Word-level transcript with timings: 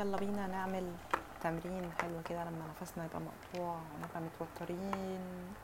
يلا 0.00 0.16
بينا 0.16 0.46
نعمل 0.46 0.92
تمرين 1.40 1.92
حلو 2.00 2.22
كده 2.28 2.44
لما 2.44 2.64
نفسنا 2.80 3.04
يبقى 3.04 3.20
مقطوع 3.20 3.80
ونبقى 3.94 4.20
متوترين. 4.20 5.54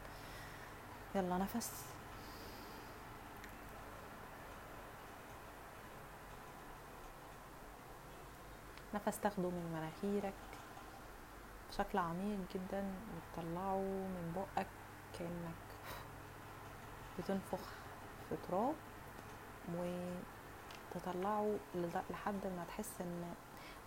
يلا 1.15 1.39
نفس. 1.39 1.85
نفس 8.95 9.21
تاخده 9.21 9.49
من 9.51 9.73
مناخيرك. 9.75 10.35
بشكل 11.71 11.99
عميق 11.99 12.39
جدا. 12.55 12.85
وتطلعه 13.17 13.79
من 13.79 14.33
بقك 14.37 14.67
كأنك 15.19 15.67
بتنفخ 17.19 17.69
في 18.29 18.37
تراب. 18.49 18.75
وتطلعه 20.95 21.57
لحد 22.11 22.47
ما 22.47 22.65
تحس 22.69 23.01
إن 23.01 23.35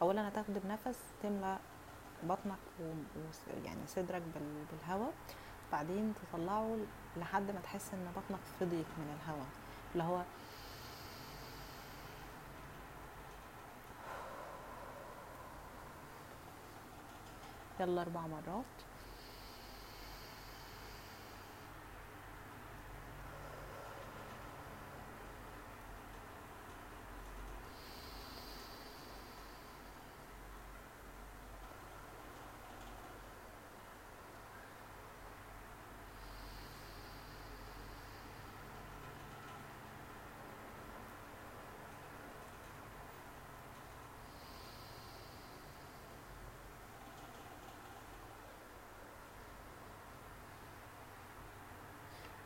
اولا 0.02 0.28
هتاخد 0.28 0.54
بنفس 0.54 1.00
تملى 1.24 1.58
بطنك 2.24 2.58
و... 2.80 2.84
و... 2.84 3.22
يعني 3.66 3.88
صدرك 3.88 4.22
بال... 4.22 4.66
بالهواء 4.72 5.14
بعدين 5.72 6.14
تطلعه 6.34 6.78
لحد 7.18 7.52
ما 7.52 7.60
تحس 7.64 7.94
إن 7.94 8.12
بطنك 8.16 8.40
فضيت 8.60 8.86
من 8.98 9.18
الهواء 9.22 9.48
اللي 9.94 10.04
هو 10.04 10.22
يلا 17.80 18.02
أربع 18.02 18.22
مرات. 18.22 18.66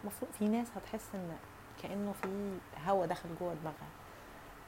المفروض 0.03 0.31
في 0.39 0.47
ناس 0.47 0.67
هتحس 0.75 1.05
إن 1.15 1.35
كأنه 1.83 2.11
في 2.21 2.57
هوا 2.87 3.05
داخل 3.05 3.29
جوه 3.39 3.53
دماغها 3.53 3.89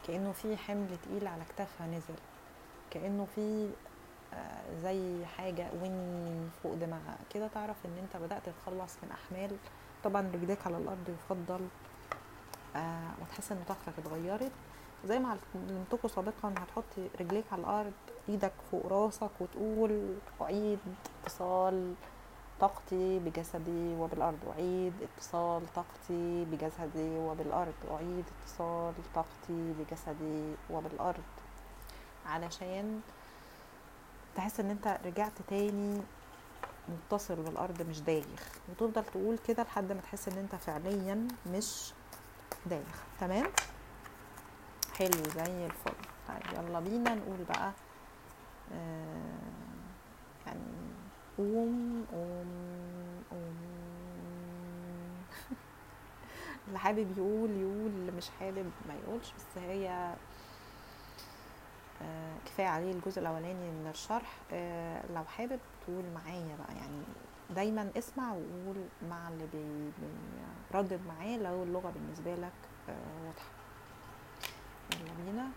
كأنه 0.08 0.32
في 0.32 0.58
حمل 0.58 0.98
تقيل 1.04 1.28
على 1.28 1.44
كتافها 1.50 1.88
نزل 1.88 2.16
كأنه 2.92 3.28
في 3.36 3.70
آه، 4.34 4.80
زي 4.84 5.26
حاجة 5.26 5.68
وين 5.82 6.50
فوق 6.64 6.74
دماغها. 6.74 7.18
كده 7.30 7.48
تعرف 7.48 7.76
إن 7.86 7.98
أنت 8.04 8.24
بدأت 8.24 8.42
تتخلص 8.46 8.94
من 9.04 9.12
أحمال 9.12 9.58
طبعا 10.04 10.32
رجليك 10.34 10.68
على 10.68 10.78
الأرض 10.78 11.10
يفضل 11.10 11.68
آه 12.76 13.12
وتحس 13.22 13.52
إن 13.52 13.64
طاقتك 13.68 13.94
اتغيرت. 14.00 14.52
زي 15.06 15.20
ما 15.20 15.38
علمتكم 15.56 16.08
سابقا 16.08 16.54
هتحطي 16.58 17.08
رجليك 17.20 17.46
على 17.52 17.62
الأرض 17.62 17.94
إيدك 18.30 18.52
فوق 18.72 18.88
راسك 18.88 19.30
وتقول 19.40 20.16
اعيد 20.42 20.80
اتصال 21.24 21.94
طاقتي 22.60 23.20
بجسدي 23.20 23.96
وبالأرض 23.96 24.40
أعيد 24.50 24.94
اتصال 25.02 25.74
طاقتي 25.76 26.46
بجسدي 26.46 27.18
وبالأرض 27.18 27.74
أعيد 27.92 28.26
اتصال 28.44 28.94
طاقتي 29.16 29.74
بجسدي 29.80 30.56
وبالأرض. 30.70 31.24
علشان 32.26 33.02
تحس 34.36 34.60
إن 34.60 34.70
أنت 34.70 35.00
رجعت 35.06 35.32
تاني 35.48 36.02
متصل 36.90 37.36
بالأرض 37.36 37.82
مش 37.82 38.02
دايخ. 38.02 38.58
وتفضل 38.70 39.06
تقول 39.06 39.38
كده 39.48 39.64
لحد 39.64 39.92
ما 39.92 40.02
تحس 40.02 40.28
إن 40.28 40.38
أنت 40.38 40.56
فعليا 40.56 41.28
مش 41.54 41.94
دايخ. 42.66 43.04
تمام؟ 43.20 43.46
حلو 44.98 45.24
زي 45.36 45.66
الفل. 45.66 45.94
طيب 46.28 46.54
يلا 46.54 46.80
بينا 46.80 47.16
نقول 47.16 47.44
بقى 47.50 47.72
آه 48.74 49.36
يعني 50.48 50.62
قوم 51.38 52.06
قوم 52.12 52.48
قوم. 53.32 53.56
اللي 56.68 56.80
حابب 56.80 57.18
يقول 57.18 57.50
يقول 57.52 57.88
اللي 57.92 58.12
مش 58.12 58.30
حابب 58.40 58.72
ما 58.88 58.94
يقولش 59.04 59.32
بس 59.38 59.58
هي 59.64 60.14
آه، 62.02 62.36
كفاية 62.46 62.68
عليه 62.68 62.92
الجزء 62.92 63.22
الأولاني 63.22 63.54
من 63.72 63.88
الشرح. 63.90 64.38
آه، 64.54 65.04
لو 65.16 65.24
حابب 65.24 65.60
تقول 65.86 66.04
معايا 66.16 66.56
بقى 66.60 66.76
يعني 66.76 67.04
دايما 67.50 67.90
اسمع 67.98 68.32
وقول 68.32 68.76
مع 69.10 69.28
اللي 69.30 69.46
بي- 69.54 69.92
بيردد 70.72 71.00
معاه 71.08 71.38
لو 71.38 71.64
اللغة 71.64 71.90
بالنسبة 71.92 72.36
لك 72.36 72.52
آه، 72.90 73.26
واضحة. 73.26 73.50
يلا 74.94 75.26
بينا. 75.32 75.48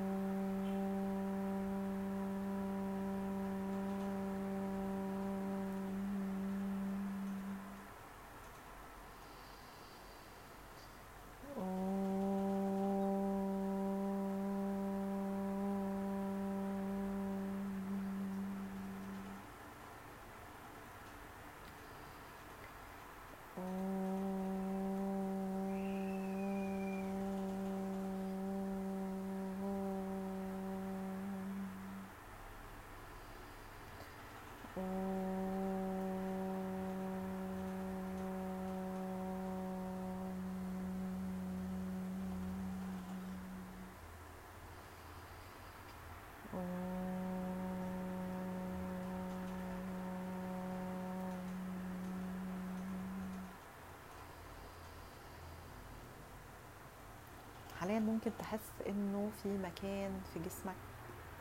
حاليا 57.84 57.98
ممكن 58.00 58.30
تحس 58.38 58.72
إنه 58.88 59.30
في 59.42 59.48
مكان 59.58 60.20
في 60.34 60.38
جسمك 60.40 60.74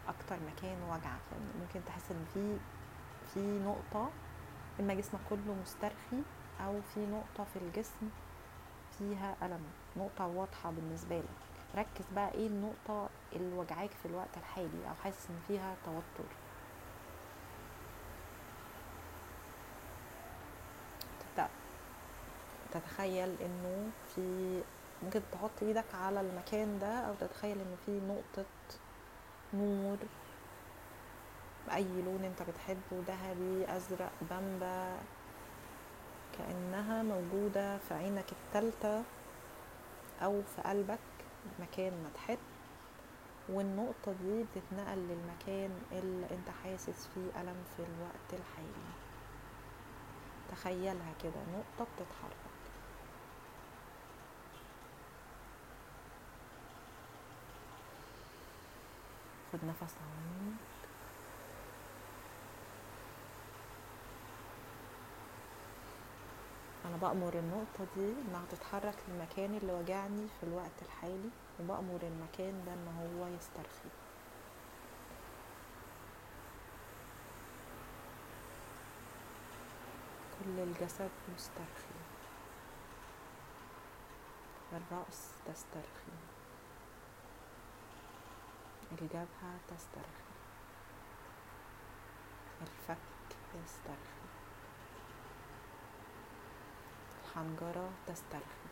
أكتر 0.08 0.36
مكان 0.52 0.84
وجعك 0.84 1.04
يعني 1.32 1.46
ممكن 1.62 1.86
تحس 1.86 2.12
إن 2.12 2.26
في 2.34 2.58
في 3.34 3.40
نقطة 3.40 4.10
اما 4.80 4.94
جسمك 4.94 5.20
كله 5.30 5.56
مسترخي 5.62 6.22
أو 6.66 6.82
في 6.82 7.00
نقطة 7.06 7.44
في 7.44 7.60
الجسم 7.60 8.10
فيها 9.00 9.36
ألم. 9.44 9.64
نقطة 9.98 10.28
واضحة 10.28 10.72
بالنسبة 10.72 11.18
لك. 11.20 11.26
ركز 11.76 12.06
بقى 12.16 12.32
إيه 12.34 12.48
النقطة 12.48 13.10
اللي 13.34 13.56
وجعاك 13.58 13.92
في 13.92 14.06
الوقت 14.06 14.38
الحالي 14.38 14.90
أو 14.90 14.94
حاسس 15.04 15.28
إن 15.30 15.40
فيها 15.48 15.76
توتر. 15.86 16.30
تبدأ 21.20 21.50
تتخيل 22.72 23.36
إنه 23.42 23.90
في 24.16 24.62
ممكن 25.04 25.22
تحط 25.32 25.52
إيدك 25.62 25.96
على 25.96 26.22
المكان 26.22 26.80
ده 26.80 27.00
أو 27.00 27.14
تتخيل 27.20 27.58
انه 27.60 27.76
في 27.86 27.92
نقطة 27.92 28.46
نور 29.54 29.98
بأي 31.68 32.02
لون 32.02 32.24
انت 32.24 32.42
بتحبه 32.50 33.04
ذهبي 33.08 33.76
ازرق 33.78 34.12
بامبا 34.30 34.98
كأنها 36.38 37.04
موجودة 37.04 37.78
في 37.78 37.94
عينك 37.94 38.26
التالتة 38.32 39.04
أو 40.22 40.42
في 40.56 40.62
قلبك 40.62 41.00
مكان 41.60 41.94
ما 42.04 42.10
تحب. 42.16 42.38
والنقطة 43.50 44.14
دي 44.24 44.44
بتتنقل 44.44 44.98
للمكان 44.98 45.72
اللي 45.92 46.26
انت 46.32 46.50
حاسس 46.64 47.08
فيه 47.14 47.42
ألم 47.42 47.64
في 47.78 47.80
الوقت 47.84 48.34
الحالي. 48.34 48.94
تخيلها 50.52 51.14
كده 51.24 51.42
نقطة 51.54 51.92
بتتحرك. 51.92 52.53
خد 59.54 59.66
نفس 59.66 59.96
عميق. 60.02 60.56
أنا 66.86 66.98
بأمر 66.98 67.34
النقطة 67.34 67.86
دي 67.96 68.14
إنها 68.28 68.46
تتحرك 68.52 68.96
للمكان 69.08 69.58
اللي 69.58 69.74
وجعني 69.74 70.28
في 70.40 70.46
الوقت 70.46 70.82
الحالي 70.82 71.30
وبأمر 71.60 72.00
المكان 72.04 72.66
ده 72.66 72.74
إن 72.74 72.88
هو 73.00 73.28
يسترخي. 73.28 73.90
كل 80.40 80.60
الجسد 80.60 81.12
مسترخي. 81.36 81.94
الرأس 84.74 85.32
تسترخي. 85.46 86.33
الجبهة 89.04 89.58
تسترخي 89.68 90.34
الفك 92.62 92.98
يسترخي 93.64 94.24
الحنجرة 97.24 97.90
تسترخي 98.08 98.70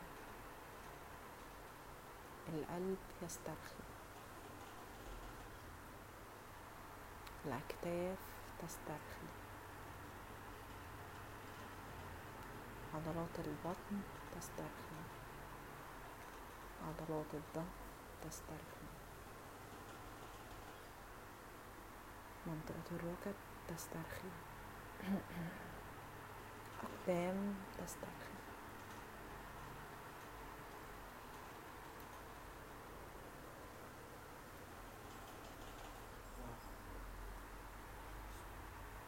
القلب 2.49 2.97
يسترخي 3.21 3.83
الأكتاف 7.45 8.17
تسترخي 8.61 9.27
عضلات 12.95 13.39
البطن 13.39 14.01
تسترخي 14.35 15.01
عضلات 16.87 17.33
الظهر 17.33 17.65
تسترخي 18.23 18.80
منطقة 22.47 22.95
الركب 22.95 23.35
تسترخي 23.67 24.31
قدام 26.81 27.55
تسترخي 27.77 28.40